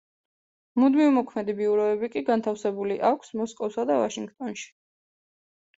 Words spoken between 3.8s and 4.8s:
და ვაშინგტონში.